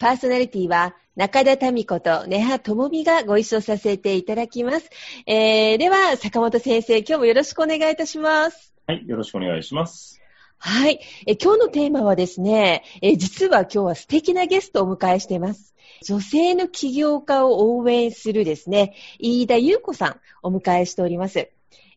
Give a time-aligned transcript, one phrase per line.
[0.00, 4.88] パーソナリティは中田民子と根葉智美がご一緒させていただきます、
[5.26, 10.20] えー、では坂本先生今日もよろしくお願いいたしますはい、よろしくお願いします。
[10.58, 10.98] はい。
[11.26, 15.76] え今日のテーマはですね、え実は今日は素敵なゲストをお迎えしています。
[16.04, 21.50] 女性の起業家を応援するですね、飯田優子さんお迎えしております。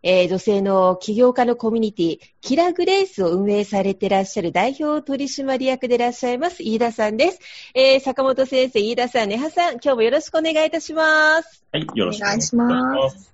[0.03, 7.39] えー女性の起業家のコミュニティ、キラグレースを運営されていらっしゃる代表取締役でいらっしゃいます、飯田さんです。
[7.73, 11.63] えー坂本先生、飯田さん、根葉さん、今日もよろしくお願いいたします。
[11.71, 13.33] はい、よろしくお願いします。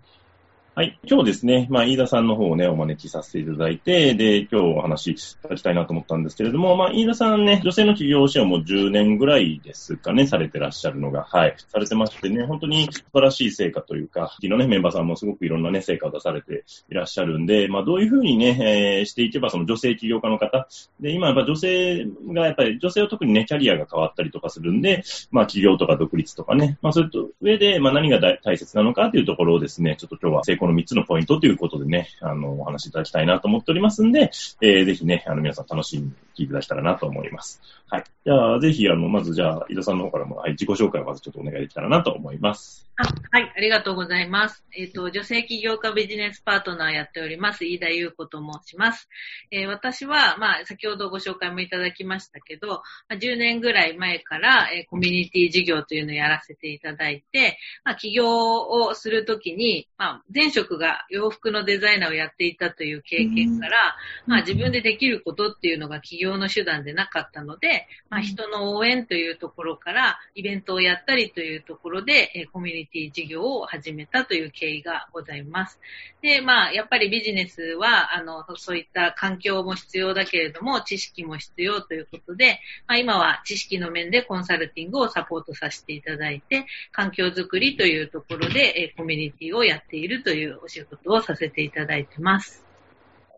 [0.75, 20.67] はい、今日ですね、まあ、飯田さんの方をね、お招きさせていただいて、で、今日お話しいただきたいなと思ったんですけれども、まあ、飯田さんね、女性の起業支援をもう10年ぐらいですかね、されてらっしゃるのが、はい、されてましてね、本当に素晴らしい成果というか、昨日ね、メンバーさんもすごくいろんなね、成果を出されていらっしゃるんで、まあ、どういうふうにね、えーしていけば、その女性起業家の方、
[21.01, 37.61] で、今やっぱ女性が、やっぱり女性は特にね、キャリアが変わったりとかするんで、まあ、起業とか独立とかね、まあ、それと上で、まあ、何が大大切なのかというところをですね、ちょっと今日は成この3つのポイントということでね、あの、お話しいただきたいなと思っておりますんで、えーぜひね、あの、皆さん楽しみに聞いていただけたらなと思います。
[37.89, 38.03] はい。
[38.25, 42.89] じゃあ、ぜひ、あの、まずじゃあ、井田さんの方からも、はい、自己紹介をまずちょっとお願いできたらなと思います。
[43.01, 44.61] あはい、ありがとうございます。
[44.75, 49.07] えっ、と、女性起業家ビジネスパートナーやっております、飯田優子と申します。
[49.51, 52.81] えー私は、まあ、先ほどご紹介もいただきましたけど、ま
[53.11, 63.95] あ、10年ぐらい前から、えーコミュニティ事業というのをやらせていただいて、まあ、起業をするときに、まあ、前職が洋服のデザイナーをやっていたという経験から、
[64.27, 75.79] まあ、自分でできることっていうのが起業の手段でなかったので、まあ、人の応援というところから、イベントをやったりというところで、えーコミュニティ事業を始めたという経緯がございます。
[76.21, 92.68] で、まあ、やっぱりビジネスは、あの、そういった環境も必要だけれども、知識も必要ということで、まあ、今は知識の面でコンサルティングをサポートさせていただいて、環境づくりというところで、えーコミュニティをやっているというお仕事をさせていただいてます。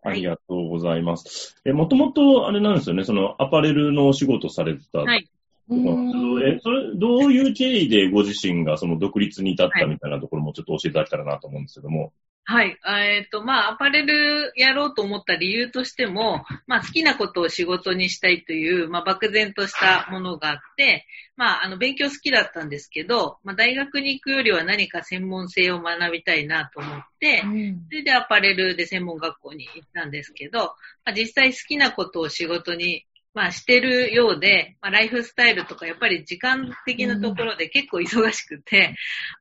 [0.03, 1.55] ありがとうございます。
[1.65, 4.99] え、もともと、あれなんですよね、その、アパレルのお仕事されてた。
[4.99, 5.29] はい。
[5.69, 12.13] え、それ、どういう経緯でご自身がその独立に至ったみたいなところもちょっと教えていただけたらなと思うんですけども。
[12.43, 12.77] はい。
[12.85, 21.05] えっ、と、まあ、アパレルやろうと思った理由としても、まあ、好きなことを仕事にしたいという、まあ、漠然としたものがあって、
[21.37, 27.43] まあ、あの、勉強好きだったんですけど、まあ、大学に行くよりは何か専門性を学びたいなと思って、
[27.89, 30.59] それでアパレルで専門学校に行ったんですけど、
[31.05, 38.95] まあ、実際好きなことを仕事に、まあ、してるようで、まあ、ライフスタイルとかやっぱり時間的なところで結構忙しくて、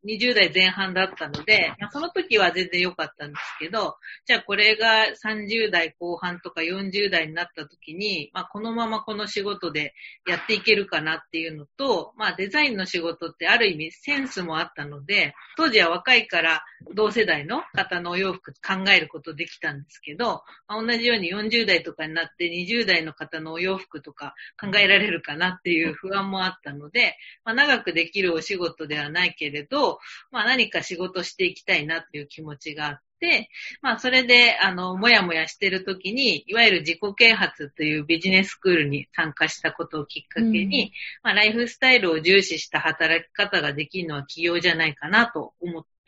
[0.04, 3.96] 20代前半だったので、まあ、その時は全然良かったんですけど、
[4.26, 9.94] じゃあこれが30代後半とか40代になった時に、まあ、このままこの仕事で
[10.28, 16.62] やっていけるかなっていうのと、まあ、デザインの仕事ってある意味センスもあったので、当時は若いから
[16.94, 29.98] 同世代の方のお洋服考えることできたんですけど、まあ同じように40代とかになって20代の方のお洋服とか考えられるかなっていう不安もあったので、まあ、長くできるお仕事ではないけれど、
[30.30, 33.50] まあ、何か仕事していきたいなっていう気持ちがあって、
[33.82, 45.99] まあ、それで、あの、もやもやしてる時に、いわゆる自己啓発というビジネススクールに参加したことをきっかけに、まあ、ライフスタイルを重視した働き方ができるのは企業じゃないかなと思って、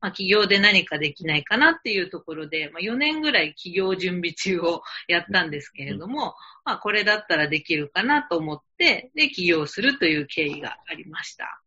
[0.00, 11.60] まあ、企業で何かできないかなっていうところで、まあ、4年ぐらい企業準備中をやったんですけれども、まあ、これだったらできるかなと思って、で、起業するという経緯がありました。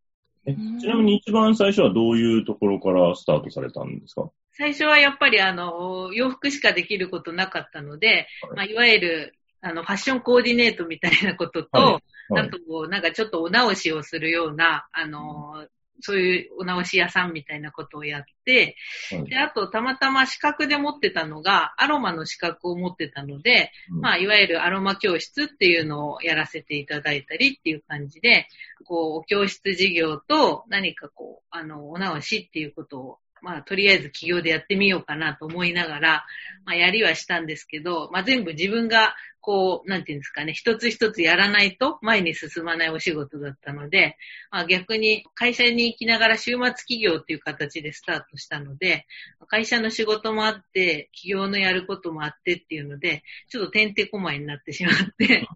[0.45, 4.29] えちなみに一番最初はどういうところからスタートされたんですか？
[4.53, 8.55] 最初はやっぱりあの、洋服しかできることなかったので、はい。
[8.55, 11.93] まあ、いわゆる、あの、ファッションコーディネートみたいなことと、はい。
[12.29, 12.47] はい。
[12.47, 15.65] あとなんかちょっとお直しをするような、あの、
[16.01, 18.75] そういうお直し屋さんみたいなことをやって、
[19.11, 19.23] はい。
[19.25, 24.01] で、あと、たまたま資格で持ってたのが、アロマの資格を持ってたので、うん。
[24.01, 28.47] まあ、いわゆるアロマ教室っていうのをやらせていただいたりっていう感じで、
[28.85, 36.25] こう、お教室事業と何かこう、あの、お直しっていうことを、まあ、とりあえず企業でやってみようかなと思いながら、
[36.65, 44.17] まあ、やりはしたんですけど、まあ、全部自分が、こう、なんていうんですかね、一つ一つやらないと前に進まないお仕事だったので、
[44.51, 49.05] まあ、逆に会社に行きながら週末企業っていう形でスタートしたので、
[49.47, 55.47] 会社の仕事もあって、企業のやることもあってっていうので、ちょっとてんてこまいになってしまって、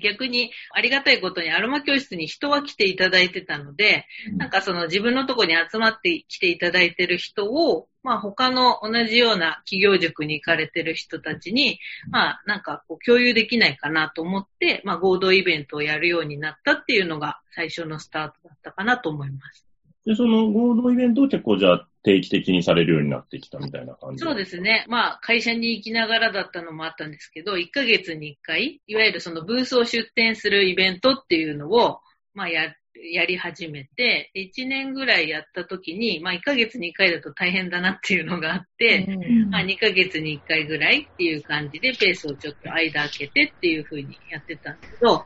[0.00, 4.06] 逆にありがたいことにアロマ教室に人は来ていただいてたので、
[4.36, 11.78] なんかその自分のとこに集まってきていただいてる人を、まあ他の同じような企業塾に行かれてる人たちに、
[12.10, 19.66] まあなんかこう共有できないかなと思って、まあ合同イベントをやるようになったっていうのが最初のスタートだったかなと思います。
[20.06, 24.84] で、その合同イベントを結構じゃあ定期的にされるようになってきたみたいな感じそうですね。
[24.88, 32.00] まあ、会社に行きながらだったのもあったんですけど、1ヶ月に1回、いわゆるそのブースを出展するイベントっていうのを、
[32.34, 32.74] まあ、や、
[33.12, 39.06] やり始めて、1年ぐらいやった時に、まあ、1ヶ月に1回だと大変だなっていうのがあって、
[39.50, 45.24] まあ、2ヶ月に1回ぐらいっていう感じで、ペースをちょっと間開けてっていう風にやってたんだけど、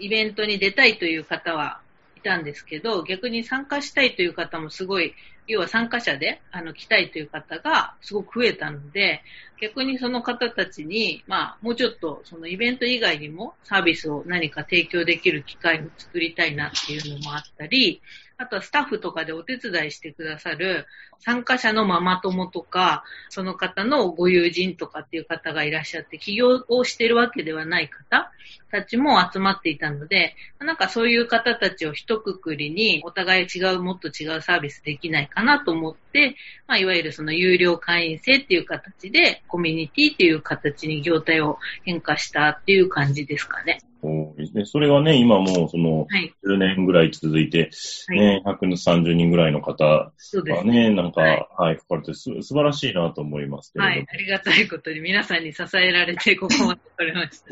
[0.00, 1.80] イベントに出たいという方は
[2.18, 5.14] いたんですけど、逆に参加したいという方もすごい、
[5.46, 9.22] 要は参加者であの来たいという方がすごく増えたので、
[9.60, 18.02] 逆にその方たちに、まあ、もうちょっとそのイベント以外にもサービスを何か提供できる機会を作りたいなっていうのもあったり、
[18.40, 20.86] あとはスタッフとかでお手伝いしてくださる
[21.18, 28.30] 参加者のママ友とか、その方のご友人とかっていう方がいらっしゃって、起業をしてるわけではない方
[28.70, 36.36] たちも集まっていたので、なんかそういう方たちを一括りにお互い違う、もっと違うサービスできないかなと思って、
[36.68, 43.80] まあ、いわゆるその有料会員制っていう形で、コミュニティっていう形に業態を変化したっていう感じですかね。
[44.00, 44.64] そうですね。
[44.64, 46.32] それがね、今もうそのはい。
[46.44, 47.70] 10年ぐらい続いて、
[48.08, 48.18] はい。
[48.18, 50.12] ね、130人ぐらいの方が。
[50.64, 54.06] ね、なんか、ははいい、書かれてす素晴らしいなと思いますけれどもはい。
[54.08, 57.42] ありがたいことに皆さんに支えられて、ここまで来れまし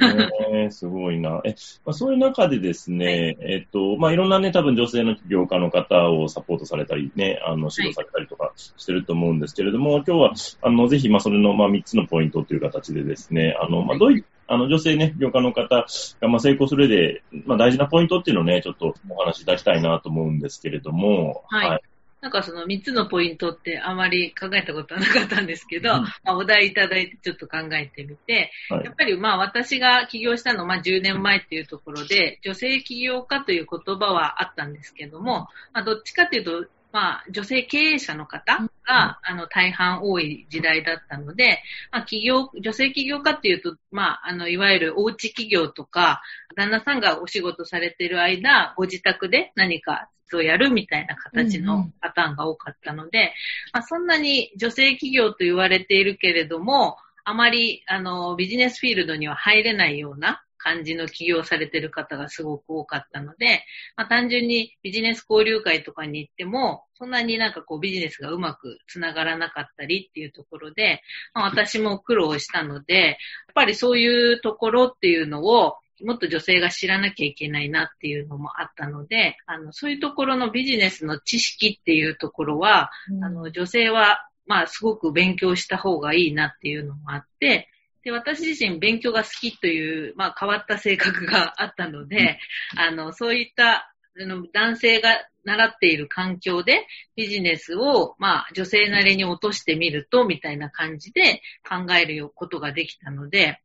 [0.00, 0.50] た。
[0.50, 1.40] ね、すごいな。
[1.44, 1.54] え、
[1.84, 15.86] まあ、そういう中でですね、えっと、まあ、いろんなね、多分女性の起業家の方をサポートされたりね、あの、指導されたりとかしてると思うんですけれども、今日は、あの、ぜひ、まあ、それの、まあ、3つのポイントという形でですね、あの、まあ、どういあの、女性ね、起業家の方が、
[16.28, 21.82] まあ、成功する上で、まあ、大事なポイントっていうのをね、ちょっとお話しいただきたいなと思うんですけれども、はい。
[22.20, 26.02] なんかその3つのポイントってあまり考えたことはなかったんですけど、うん。
[26.02, 28.84] まあ、お題いただいてちょっと考えてみて、はい。
[28.86, 41.62] やっぱりまあ私が起業したのはまあ10年前っていうところで、女性起業家という言葉はあったんですけども、まあどっちかというと、まあ女性経営者の方が、あの大半多い時代だったので、
[41.92, 46.22] まあ起業、女性起業家っていうと、まああのいわゆるおうち企業とか、
[46.56, 53.32] 旦那さんがお仕事されてる間、ご自宅で何かをやるみたいな形のパターンが多かったので、
[53.72, 63.64] まあ、そんなに女性企業と言われているけれども、あまりあのビジネスフィールドには入れないような感じの起業をされている方がすごく多かったので、
[63.96, 71.00] まあ、単純にビジネス交流会とかに行っても、そんなになんかこうビジネスがうまくつながらなかったりっていうところで、
[71.32, 73.16] まあ、私も苦労したので、やっ
[73.54, 82.90] ぱりそういうところっていうのをもっと女性が知らなきゃいけないなっていうのもあったので、あの、そういうところのビジネスの知識っていうところは、
[83.22, 87.68] あの、女性は、まあ、すごく勉強した方がいいなっていうのもあって、
[88.04, 92.38] で、私自身勉強が好きという、まあ、変わった性格があったので、
[92.76, 95.10] あの、そういった、あの、男性が
[95.44, 96.86] 習っている環境で
[97.16, 103.60] ビジネスを、まあ、女性なりに落としてみると、みたいな感じで考えることができたので、まあ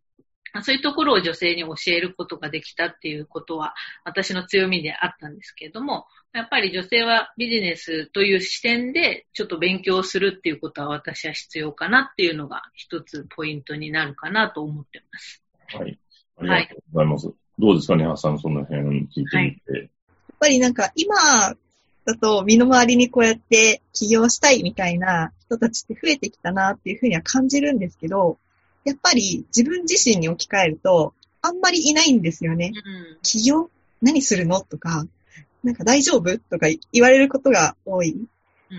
[0.61, 3.73] そういうところを女性に教えることができたっていうことは
[4.05, 15.43] 私の強みであったんですけれども、やっぱり女性はビジネスという視点でちょっと勉強するっていうことは私は必要かなっていうのが一つポイントになるかなと思ってます。
[15.75, 15.99] はい。
[16.37, 17.33] ありがとうございます。
[17.59, 19.79] どうですかね、ハさん、その辺聞いてみて。
[19.79, 19.89] やっ
[20.39, 21.15] ぱりなんか今
[22.05, 28.37] だと身の回りにこうやって起業したいみたいな人たちって増えてきたなっていうふうには感じるんですけど、
[28.83, 32.71] やっぱり自分自身に置き換えるとあんまりいないんですよね。
[32.73, 33.17] うん。
[33.21, 33.69] 起業？
[34.01, 34.61] 何するの？
[34.61, 35.05] とか、
[35.63, 36.37] なんか大丈夫？
[36.37, 38.11] とか言われることが多い。
[38.71, 38.77] うん。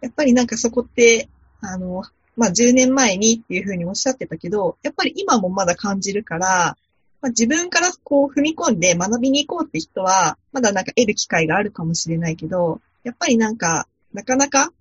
[0.00, 1.28] やっぱりなんかそこって、
[1.60, 2.02] あの、
[2.36, 6.76] まあ、10年前にっていうふうにおっしゃってたけど、やっぱり今もまだ感じるから、
[7.20, 14.72] まあ、自分からこう踏み込んで学びに行こうって人は、まだなんか得る機会があるかもしれないけど、やっぱりなんか、なかなか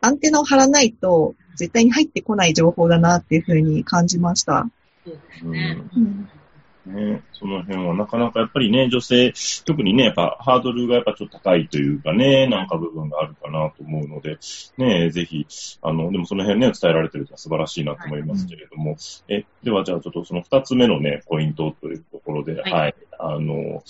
[0.00, 4.66] アンテナを張らないと絶対に入ってこない情報だなっていうふうに感じました。
[5.04, 5.78] そうですね。
[5.96, 6.28] うん
[6.86, 9.32] ね、その辺はなかなかやっぱりね、女性、
[9.64, 14.38] 特にね、やっぱハードルがやっぱちょっと高いというかね、なんか部分があるかなと思うので、
[14.78, 15.46] ね、ぜひ、
[15.82, 18.96] あの、でもその辺ね、伝えられてるのは素晴らしいなと思いますけれども、
[19.28, 23.82] え、ではじゃあちょっとその二つ目のね、ポイントというところで、はいはい、あの、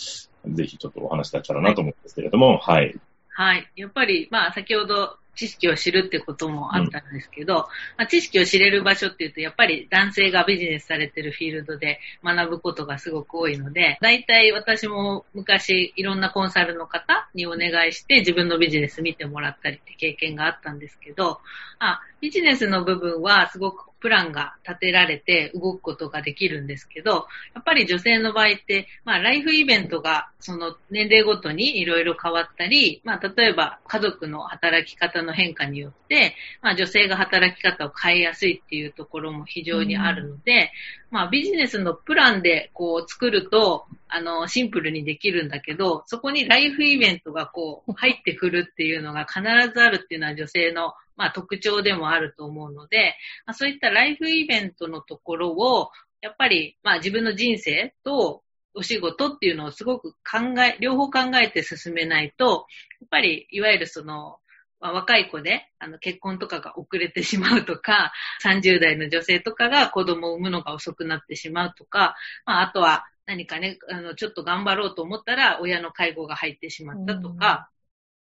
[0.47, 2.95] ぜひちょっとお話できたらなと思うんですけれども、はい。
[3.29, 3.71] はい。
[3.77, 7.55] やっぱり、まあ、先ほど知識を知るってこともあったんですけど、
[7.97, 21.41] まあ、知識を知れる場所っていうと、やっぱり男性がビジネスされてるフィールドで学ぶことがすごく多いので、大体私も昔いろんなコンサルの方にお願いして自分のビジネス見てもらったりって経験があったんですけど、
[21.79, 40.73] あビジネスの部分はすごくプランが立てられて動くことができるんですけど、やっぱり女性の場合って、まあライフイベントがその年齢ごとにいろいろ変わったり、まあ例えば家族の働き方の変化によって、まあ女性が働き方を変えやすいっていうところも非常にあるので、
[41.11, 53.15] まあビジネスのプランでこう作ると、あの、シンプルにできるんだけど、そこにライフイベントがこう入ってくるっていうのが必ずあるっていうのは女性のまあ特徴でもあると思うので、
[53.45, 55.91] まあ、そういったライフイベントのところを、
[56.21, 58.43] やっぱりまあ自分の人生と
[58.75, 62.67] お仕事っていうのをすごく考え、両方考えて進めないと、
[63.01, 64.39] やっぱりいわゆるその、
[64.81, 77.71] まあ、若い子であの結婚とかが遅れてしまうとか、 30代の女性とかが子供を産むのが遅くなってしまうとか、まあ、あとは何かね、あの、ちょっと頑張ろうと思ったら親の介護が入ってしまったとか、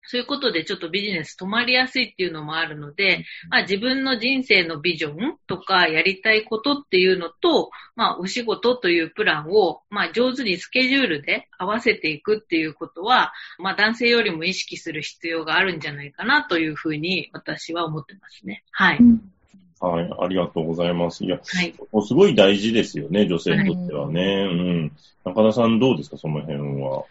[0.09, 18.63] そういうことでちょっとビジネス止まりやすいっていうのもあるので、まあ自分の人生のビジョンとかやりたいことっていうのと、まあお仕事というプランを、まあ上手にスケジュールで合わせていくっていうことは、まあ男性よりも意識する必要があるんじゃないかなというふうに私は思ってますね。
[18.71, 18.97] はい。
[18.99, 19.31] うん
[19.79, 21.23] はい、ありがとうございます。
[21.23, 21.73] いや、はい。
[21.91, 24.21] もうすごい大事ですよね、女性にとってはね。
[24.21, 24.91] うん。
[25.23, 27.05] 中田さんどうですか、その辺は。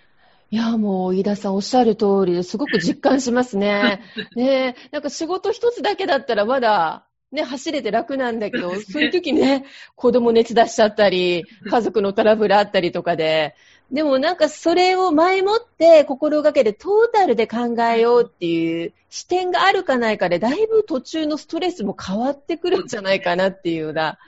[0.51, 4.01] いや、もう、飯田さんおっしゃる通りですごく実感しますね。
[4.35, 13.55] ねえなんか仕事一つだけだったらまだ、ね、走れて楽なんだけど、そういう時ね、子供熱出しちゃったり、 家族のトラブルあったりとかで、
[13.91, 24.19] でもなんかそれを前もって心がけてトータルで考えようっていう視点があるかないかで、だいぶ途中のストレスも変わってくるんじゃないかなっていうような。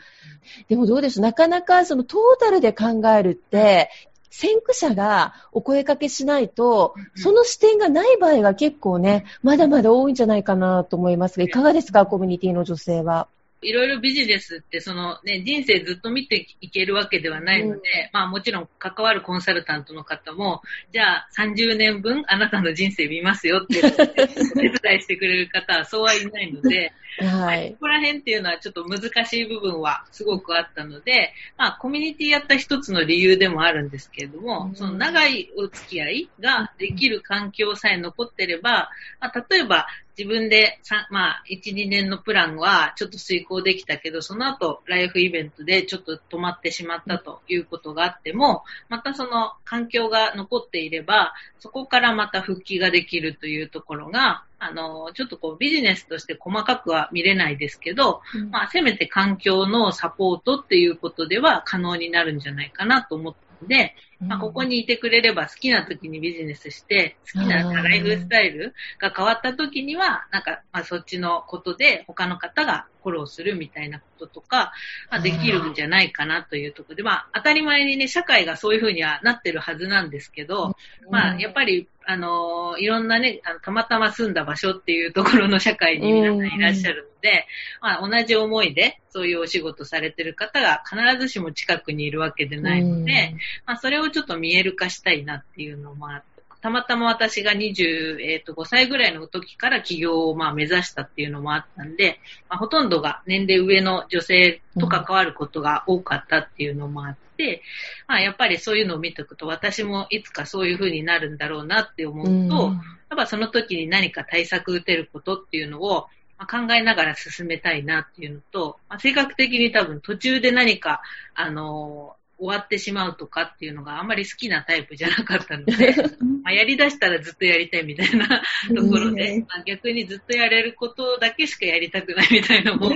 [0.69, 3.91] でもどうでしょうなかなかそのトータルで考えるって、
[4.31, 13.29] 先駆者がお声かけしないと、その視点がない場合が結構ね、まだまだ多いんじゃないかなと思いますが、いかがですか、コミュニティの女性は？
[13.63, 17.83] いろいろビジネスって、そのね、人生ずっと見ていけるわけではないので、うん。
[18.15, 27.79] まあもちろん関わるコンサルタントの方も、じゃあ30年分あなたの人生見ますよって、お手伝いしてくれる方はそうはいないので、はいこ。
[27.81, 38.91] こら辺っていうのはちょっと難しい部分はすごくあったので、まあコミュニティやった一つの理由でもあるんですけれども、うんその長いお付き合いができる環境さえ残ってれば、
[39.21, 39.87] まあ、例えば
[40.21, 74.73] 自分でさ、まあ、1、2年のプランはちょっと遂行できたけど、その後、ライフイベントでちょっと止まってしまったということがあっても、またその環境が残っていれば、そこからまた復帰ができるというところが、あの、ちょっとこうビジネスとして細かくは見れないですけど、まあ、せめて環境のサポートっていうことでは可能になるんじゃないかなと思ったので、まあ、ここにいてくれれば好きな時にビジネスして、好きなうんライフスタイルが変わった時には、なんか、まあ、そっちのことで他の方がフォローするみたいなこととか、
[75.11, 80.77] まあ、できるんじゃないかなというところで、まあ、当たり前にね、社会がそういうふうにはなってるはずなんですけど、
[81.11, 87.47] まあ、やっぱり、あのーいろんなね、あのたまたま住んだ場所っていうところの社会に皆さんいらっしゃるので、
[87.81, 96.30] まあ、同じ思いで、そういうお仕事されてる方が必ずしも近くにいるわけでないので、まあ、それをちょっと見える化したいなっていうのもあって、
[96.61, 107.63] たまたま私が25歳ぐらいの時から起業をまあ目指したっていうのもあったんで、まあ、ほとんどが年齢上の女性と関わることが多かったっていうのもあって、
[108.07, 112.73] まあ、やっぱりそういうのを見ておくと私もいつかそういう風になるんだろうなって思うと、
[113.09, 121.01] やっぱその時に何か対策打てることっていうのをまあ考えながら進めたいなっていうのと、まあ、性格的に多分途中で何か、
[121.35, 125.95] あのー終わってしまうとかっていうのがあんまり好きなタイプじゃなかったので、
[126.43, 128.43] まあやり出したらずっとやりたいみたいな
[128.75, 132.91] ところで、まあ、逆にずっとやれることだけしかやりたくないみたいなのも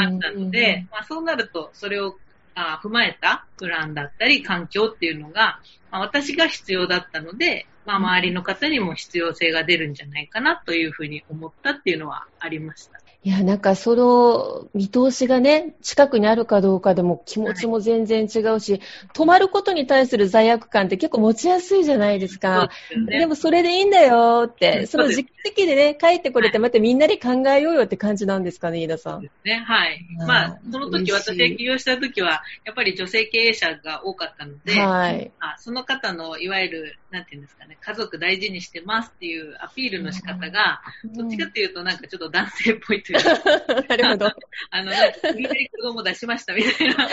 [0.00, 2.18] あったので、まあ、そうなるとそれを
[2.56, 5.60] あ踏まえたプランだったり環境っていうのが、
[5.92, 12.99] まあ、私が必要だったので、まあ、周りの方にも必要性が出るんじゃないかなというふうに思ったっていうのはありました。
[13.22, 18.80] いや、なんかその見通しがね、近くにあるかどうかでも気持ちも全然違うし、
[19.14, 22.68] 止まることに対する罪悪感って結構持ちやすいじゃないですか。
[22.68, 29.20] ですよねでもそれでいいんだよって、その時期的でね、帰ってこれてまたみんなで考えようよって感じなんですかね、飯田さん。
[29.20, 29.64] ですね。
[29.66, 30.06] はい。
[30.18, 35.30] うんまあ、その時私が起業した時は、やっぱり女性経営者が多かったので、はい。
[35.40, 44.26] あその方のいわゆる、なんていうんですかね、家族大事にしてますっていうアピールの仕方が、どっちかっていうとなんかちょっと男性っぽいというか、 なるほど。
[44.70, 47.08] あの、なんか無理やり子供出しましたみたいな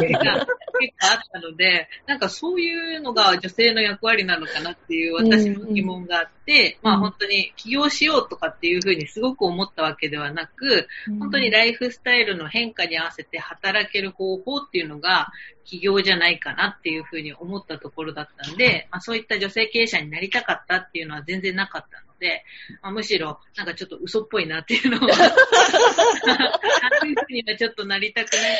[0.00, 15.28] 結構あったので、なんかそういうのが女性の役割なのかなっていう私の疑問があって、うんまあ本当に起業しようとかっていうふうにすごく思ったわけではなく、本当にライフスタイルの変化に合わせて働ける方法っていうのが
[15.64, 22.44] 起業じゃないかなっていうふうに思ったところだったんで、まあ、そういった女性経営者になりたかったっていうのは全然なかったので、
[22.82, 28.58] まあ、むしろなんかちょっと嘘っぽいなっていうのは、 そういうふうにはちょっとなりたくない。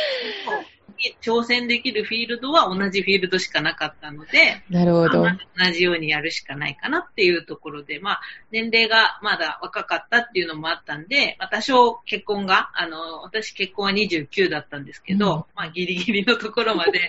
[1.20, 5.22] 挑戦できるフィールドは同じフィールドしかなかったので、なるほど。
[5.22, 5.30] ま。
[5.30, 8.20] あ同じようにやるしかないかなっていうところで、まあ、
[8.50, 15.44] 年齢がまだ若かったっていうのもあったんで、まあ、多少結婚が、あの、私結婚は29だったんですけど、うん。
[15.54, 17.08] まあ、ギリギリのところまで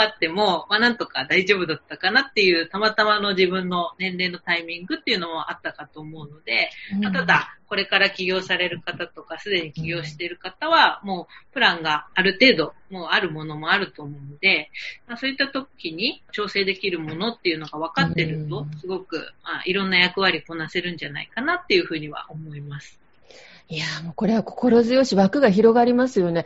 [0.00, 14.70] 張っても、まあ、なんとか大丈夫だったかなっていう、たまたまの自分の年齢のタイミングっていうのもあったかと思うので、まあただ、これから起業される方とか、すでに起業している方は、もう、プランがある程度、もうあるものもあると思うので、
[15.06, 22.99] まあ、そういった時に調整できるものっていうのが分かってるとうん、すごく、あいろんな役割こなせるんじゃないかなっていうふうには思います。
[23.72, 26.44] いやーもうこれは心強し、枠が広がりますよね。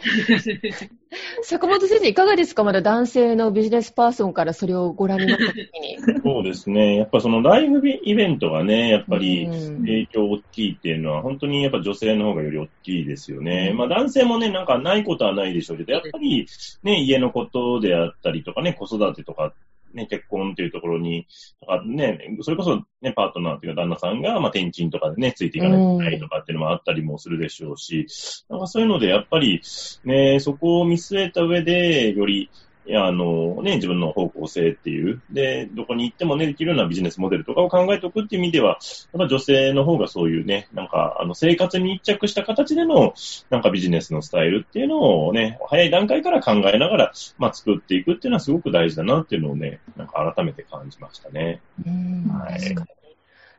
[1.42, 2.64] 坂本先生、いかがですか？
[2.64, 6.20] まだ男性のビジネスパーソンからそれをご覧になった時に。
[6.22, 6.96] そうですね。
[6.96, 13.68] やっぱそのライブイベントがね、やっぱりうん影響大きいっていうのは、本当にやっぱ女性の方がより大きいですよね。
[13.72, 16.46] うんまあ男性もね、なんかないことはないでしょうけど、やっぱり
[16.82, 19.54] ね、家のことであったりとかね、子育てとか、
[19.94, 21.26] ね、結婚っていうところに、
[21.60, 28.06] とかね、それこそね、パートナーっていうか旦那さんが、まあ転勤とかでね、ついていかないけないとかっていうのもあったりもするでしょうし、
[28.48, 29.62] なんかそういうのでやっぱり
[30.04, 32.50] ね、そこを見据えた上で、より、
[32.86, 38.78] いや、あの、ね、自分の方向性っていう、で、どこに行ってもね、できるようなビジネスモデルとかを考えておくっていう意味では、やっ
[39.18, 43.14] ぱ女性の方がそういうね、なんか、あの、生活に密着した形での、
[43.48, 51.60] なんかビジネスのスタイルっていうのをね、早い段階から考えながら、まあ、作っていくっていうのはすごく大事だなっていうのをね、なんか改めて感じましたね。
[51.86, 52.88] うんはい確かに。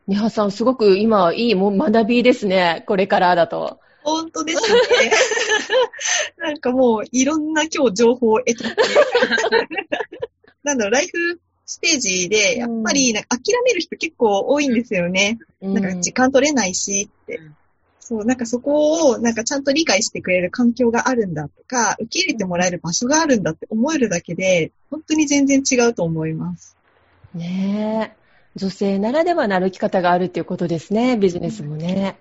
[0.07, 2.83] ニハさん、すごく今、いいもう学びですね。
[2.85, 3.79] これからだと。
[4.05, 4.77] 本当ですね。
[6.37, 8.87] なんかもういろんな今日情報を得たっていう
[10.63, 13.23] なんだろう、ライフステージで、やっぱり諦
[13.65, 15.39] める人結構多いんですよね。
[15.61, 17.55] なんか時間取れないしってうん。
[17.99, 26.77] そう、なんかそこをなんかちゃんと理解してくれる環境があるんだとか、受け入れてもらえる場所があるんだって思えるだけで、本当に全然違うと思います。
[27.33, 28.25] ねえ。
[28.55, 31.17] 女性ならではの歩き方があるっていうことですね。
[31.17, 31.93] ビジネスもね。
[31.93, 32.15] じゃ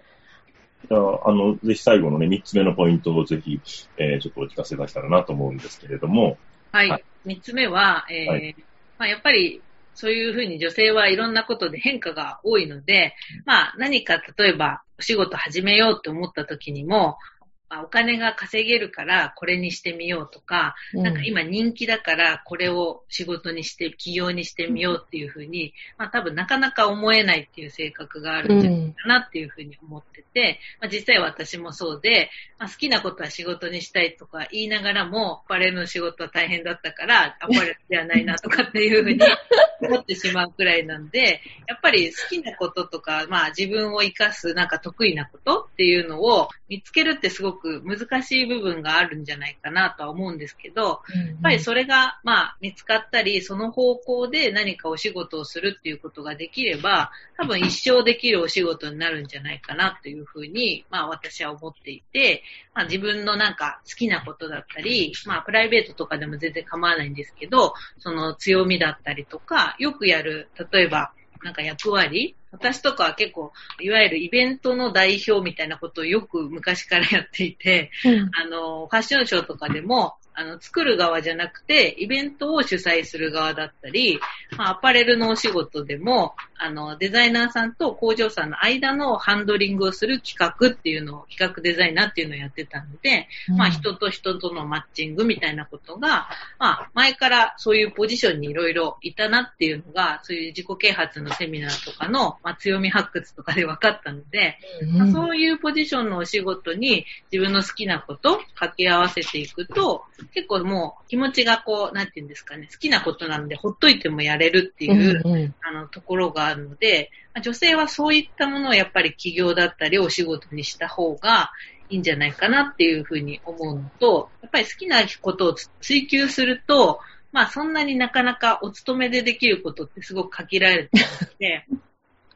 [0.91, 3.61] あ、あの、ぜひ最後のね、三つ目のポイントをぜひ、
[3.99, 6.39] えー、ちょっとお聞かせいただけたらなと思うんですけれども、
[6.73, 6.91] はい。
[6.91, 7.05] はい。
[7.25, 8.57] 三つ目は、えーはい。
[8.99, 9.63] まあ、やっぱり、
[9.95, 13.15] そういうふうに女性はいろんなことで変化が多いので、
[13.47, 17.34] まあ何か例えばお仕事始めようって思った時にも、ま
[17.79, 39.19] あお金が稼げるからこれにしてみようとか、なんか今人気だからこれを仕事にして、起業にしてみようっていうふうに、まあ多分なかなか思えないっていう性格があるんじゃないかなっていうふうに思ってて、まあ実際私もそうで、まあ好きなことは仕事にしたいとか言いながらも、アパレルの仕事は大変だったから、アパレルではないなとかっていうふうに
[39.81, 50.99] 思ってしまうくらいなんで、やっぱり好きなこととか、まあ自分を活かすなんか得意なことっていうのを見つけるってすごく難しい部分があるんじゃないかなとは思うんですけど、やっ
[51.43, 62.43] ぱりそれが、まあ、見つかったり、その方向で何かお仕事をするっていうことができれば、多分一生できるお仕事になるんじゃないかなというふうに、まあ私は思っていて、
[62.75, 72.37] まあ自分のなんか好きなことだったり、まあプライベートとかでも全然構わないんですけど、その強みだったりとか、よくやる、例えば、なんか役割？
[72.53, 78.31] 私とかは結構、いわゆるイベントの代表みたいなことをよく昔からやっていて、うん。
[78.33, 84.21] あの、ファッションショーとかでも、あの、作る側じゃなくて、イベントを主催する側だったり、
[84.57, 93.57] まあ、アパレルのお仕事でも、あの、デザイナーさんと工場さんの間のハンドリングをする企画っていうのを、企画デザイナーっていうのをやってたので、うん。
[93.57, 104.59] まあ、人と人とのマッチングみたいなことが、まあ、前からそういうポジションにいろいろいたなっていうのが、そういう自己啓発のセミナーとかの、まあ、強み発掘とかで分かったので、
[104.93, 115.55] まあそういうポジションのお仕事に自分の好きなこと掛け合わせていくと、結構もう気持ちがこう、なんていうんですかね、好きなことなんでほっといてもやれるっていう、うんうん。
[115.63, 117.11] あの、ところがあるので、
[117.43, 121.51] 女性はそういったものをやっぱり起業だったりお仕事にした方が
[121.91, 127.01] いいんじゃないかなっていうふうに思うのと、やっぱり好きなことを追求すると、
[127.33, 131.67] まあそんなになかなかお勤めでできることってすごく限られてるので、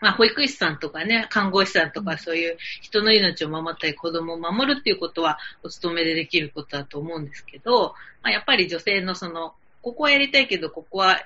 [0.00, 7.24] まあ、保育士さんとかね、看護師さんとかそういう人の命を守ったり子供を守るっていうことはお勤めでできることだと思うん。
[7.24, 11.20] ですけど、まあ、やっぱり女性のその、ここはやりたいけど、ここは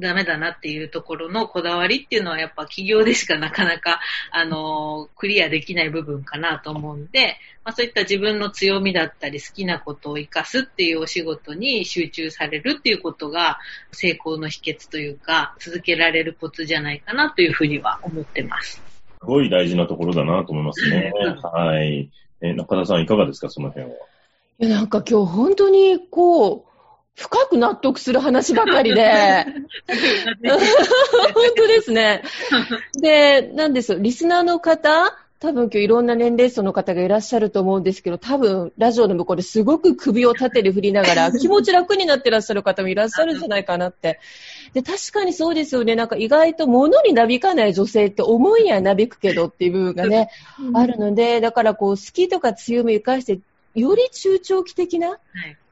[0.00, 4.00] ダメだなっていうところのこだわりっていうのはやっぱ企業でしかなかなか、
[4.32, 13.58] あの、クリアできない部分かなと思うんで、まあそういった自分の強みだったり好きなことを活かすっていうお仕事に集中されるっていうことが
[13.92, 18.82] 成功の秘訣というか、続けられるコツじゃないかなというふうには思ってます。
[19.20, 21.12] すごい大事なところだなと思いますね。
[21.42, 22.10] はい。
[22.40, 23.92] え、中田さんいかがですか、その辺は。
[24.60, 26.69] いや、なんか今日本当にこう、
[27.20, 29.04] 深く納得する話ばかりで、
[29.44, 30.58] 本
[31.54, 32.22] 当ですね。
[32.98, 44.18] で、なんですよ、リスナーの方、多分今日いろんな年齢層の方がいらっしゃると思うんですけど、多分ラジオの向こうですごく首を縦で振りながら 気持ち楽になってらっしゃる方もいらっしゃるんじゃないかなって。
[44.72, 45.96] で、確かにそうですよね。
[45.96, 50.30] なんか意外と物になびかない女性って思いやなびくけどっていう部分がね、
[50.72, 53.40] あるので、だからこう好きとか強みを生かして、
[53.74, 55.18] より中長期的なはい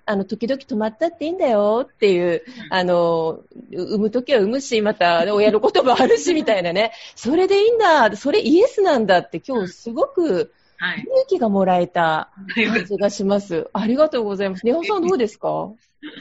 [0.09, 3.41] あの、時々止まったっていいんだよっていう、あの、
[3.73, 6.93] 産む時は産むし、また親のこともあるし、みたいなね。
[7.15, 11.01] それでいいんだ、それイエスなんだって今日すごくはい。
[11.01, 13.69] 勇気がもらえた感じがします。
[13.73, 14.65] ありがとうございます。
[14.65, 15.73] ネオさんどうですか？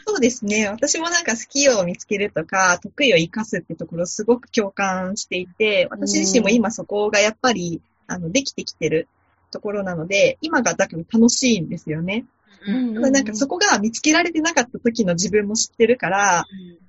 [0.07, 0.67] そうですね。
[0.67, 9.07] 私もなんか好きを見つけるとか、得意を生かすってところすごく共感していて、私自身も今そこがやっぱり、あの、できてきてる
[9.51, 12.25] ところなので、今がだから楽しいんですよね。
[12.67, 16.45] うんただなんかそこが見つけられてなかった時の自分も知ってるから、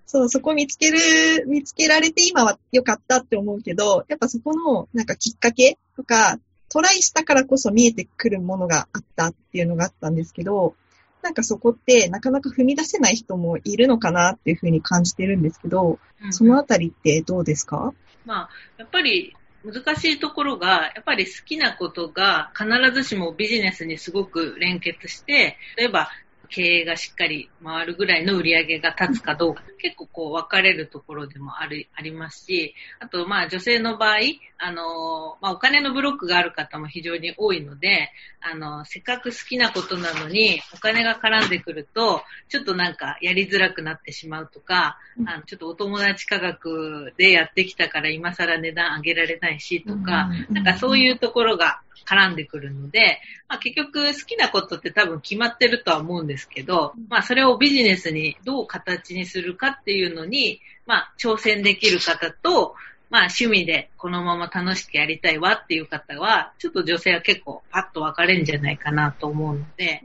[0.07, 0.99] そう、そこ見つける、
[1.47, 6.39] 見つけられて今は良かったって思うけど、やっぱそこのなんかきっかけとか、
[6.71, 10.75] トライしたからこそ見えてくるものがあったっていうのがあったんですけど、
[11.23, 16.33] なんかそこってなかなか踏み出せない人もいるのかなっていうふうに感じてるんですけど、うん。
[16.33, 17.93] そのあたりってどうですか？
[18.25, 26.09] まあ、やっぱり難しいところが、やっぱり好きなことが必ずしもビジネスにすごく連結して、例えば
[26.49, 34.17] 経営がしっかり回るぐらいの売り上げが立つかどうか、結構こう分かれるところでもある、ありますし、あとまあ女性の場合、
[34.59, 62.75] あの、まあお金のブロックがある方も非常に多いので、あの、せっかく好きなことなのにお金が絡んでくると、ちょっとなんかやりづらくなってしまうとか、あの、ちょっとお友達価格でやってきたから今更値段上げられないしとか、なんかそういうところが絡んでくるので、まあ結局好きなことって多分決まってるとは思うんですけど、まあそれをビジネスにどう形にするかっていうのに、まあ挑戦できる方と、
[63.11, 70.03] まあ趣味でこのまま楽しくやりたいわっていう方は、ちょっと女性は結構パッと分かれるんじゃないかなと思うので、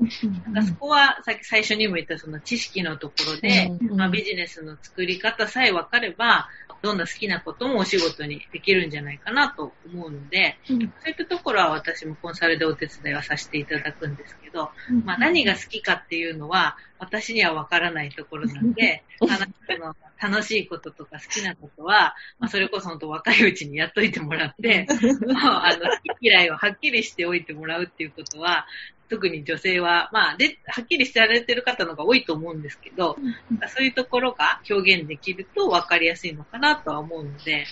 [0.52, 3.98] なんかそこはさっき最初にも言ったその知識のところで、うん。
[3.98, 6.48] まあ、ビジネスの作り方さえ分かれば、
[6.82, 14.70] どんな好きなこともお仕事にできるんじゃないかなと思うので、そういったところは私もコンサルでお手伝いはさせていただくんですけど、
[15.06, 28.66] まあ、何が好きかっていうのは私には分からないところなんで、 あの楽しいこととか好きなことは、まあ、それこそ本当若いうちにやっといてもらって、 あの好き嫌いをはっきりしておいてもらうっていうことは、
[29.10, 33.18] 特に女性は、まあ、で、はっきりしてられてる方の方が多いと思うんですけど、
[33.68, 37.66] そういうところが表現できると分かりやすいのかなとは思うので、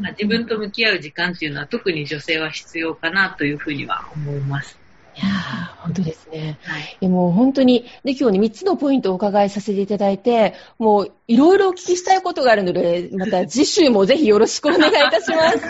[0.00, 4.81] まあ自分と向き合う時間っていうのは特に女性は必要かなというふうには思います。
[5.14, 6.58] いやー、本当ですね。
[6.62, 6.96] はい。
[7.00, 15.58] でも本当に、で、今日ね、3つのポイントをお伺いさせていただいて、もう、いろいろお聞きしたいことがあるので、また次週もぜひよろしくお願いいたします。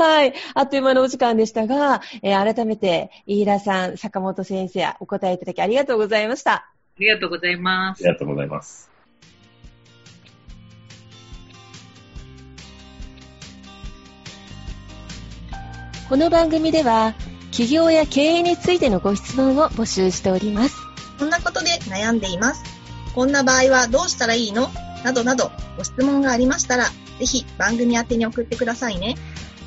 [0.00, 0.34] はい。
[0.54, 6.52] あっという間のお時間でしたが、えー改めて、飯田さん、坂本先生、お答えいただきありがとうございました。
[6.52, 8.14] ありがとうございますあり。
[8.14, 8.90] がとうございます。
[16.08, 17.14] この番組では、
[17.56, 20.76] 企業や経営についてのご質問を募集しております。
[21.18, 22.62] こんなことで悩んでいます。
[23.14, 24.68] こんな場合はどうしたらいいの？
[25.02, 26.84] などなど、ご質問がありましたら、
[27.18, 29.14] ぜひ番組宛てに送ってくださいね。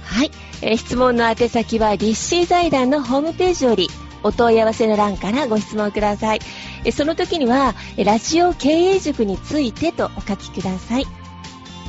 [0.04, 0.30] はい。
[0.62, 3.89] えー質問の宛先は、立志財団のホームページより、
[4.21, 6.41] お問い合わせの欄からご質問ください。
[6.86, 11.08] えーその時には、えーラジオ経営塾についてとお書きください。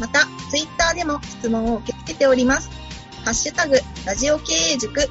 [0.01, 2.71] また、ツイッターでも質問を受け付けております。
[3.23, 5.11] ハッシュタグ、ラジオ経営塾